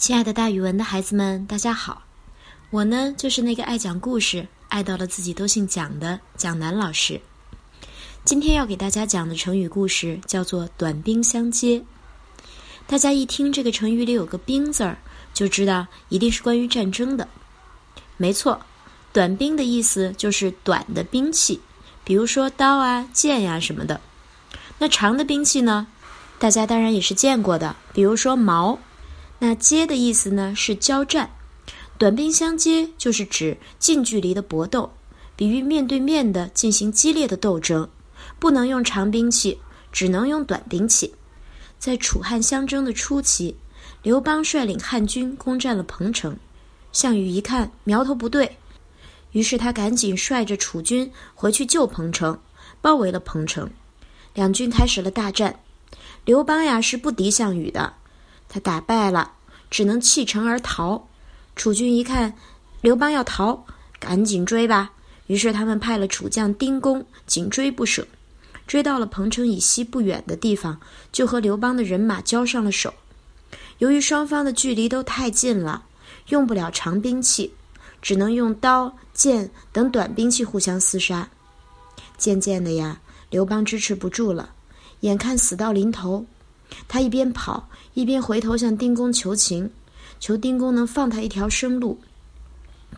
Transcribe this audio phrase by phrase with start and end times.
[0.00, 2.00] 亲爱的，大语文的孩子们，大家好！
[2.70, 7.20] 我呢，就是那个爱讲故事、爱到了自己都姓蒋的蒋楠老师。
[8.24, 11.84] 今天要给大家讲的成语故事叫做“短兵相接”。
[12.88, 14.96] 大家一听这个成语里有个“兵”字儿，
[15.34, 17.28] 就知道一定是关于战争的。
[18.16, 18.58] 没错，
[19.12, 21.60] 短兵的意思就是短的兵器，
[22.04, 24.00] 比如说刀啊、剑呀什么的。
[24.78, 25.86] 那长的兵器呢？
[26.38, 28.78] 大家当然也是见过的，比如说矛。
[29.40, 31.30] 那接的意思呢是交战，
[31.98, 34.92] 短兵相接就是指近距离的搏斗，
[35.34, 37.88] 比喻面对面的进行激烈的斗争，
[38.38, 39.58] 不能用长兵器，
[39.90, 41.14] 只能用短兵器。
[41.78, 43.56] 在楚汉相争的初期，
[44.02, 46.36] 刘邦率领汉军攻占了彭城，
[46.92, 48.58] 项羽一看苗头不对，
[49.32, 52.38] 于是他赶紧率着楚军回去救彭城，
[52.82, 53.70] 包围了彭城，
[54.34, 55.60] 两军开始了大战。
[56.26, 57.94] 刘邦呀是不敌项羽的。
[58.50, 59.32] 他打败了，
[59.70, 61.08] 只能弃城而逃。
[61.54, 62.34] 楚军一看
[62.82, 63.64] 刘邦要逃，
[63.98, 64.90] 赶紧追吧。
[65.28, 68.04] 于是他们派了楚将丁公紧追不舍，
[68.66, 70.80] 追到了彭城以西不远的地方，
[71.12, 72.92] 就和刘邦的人马交上了手。
[73.78, 75.84] 由于双方的距离都太近了，
[76.30, 77.52] 用不了长兵器，
[78.02, 81.28] 只能用刀剑等短兵器互相厮杀。
[82.18, 84.50] 渐渐的呀，刘邦支持不住了，
[85.00, 86.26] 眼看死到临头。
[86.88, 89.70] 他一边跑一边回头向丁公求情，
[90.18, 91.98] 求丁公能放他一条生路。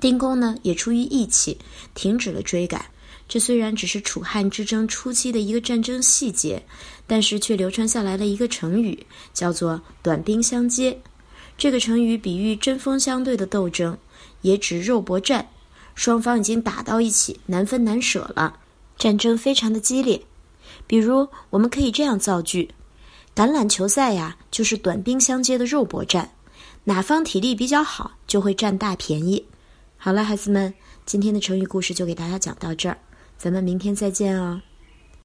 [0.00, 1.58] 丁公呢也出于义气，
[1.94, 2.84] 停止了追赶。
[3.28, 6.62] 这虽然只是楚汉之争初期的一个战争细节，
[7.06, 11.00] 但是却流传下来了一个成语，叫做“短兵相接”。
[11.56, 13.96] 这个成语比喻针锋相对的斗争，
[14.40, 15.48] 也指肉搏战，
[15.94, 18.58] 双方已经打到一起，难分难舍了，
[18.98, 20.22] 战争非常的激烈。
[20.86, 22.70] 比如，我们可以这样造句。
[23.34, 26.30] 橄榄球赛呀，就是短兵相接的肉搏战，
[26.84, 29.46] 哪方体力比较好，就会占大便宜。
[29.96, 30.74] 好了，孩子们，
[31.06, 32.98] 今天的成语故事就给大家讲到这儿，
[33.38, 34.60] 咱们明天再见哦。